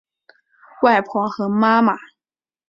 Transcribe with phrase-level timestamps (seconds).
[0.81, 1.95] 外婆和妈妈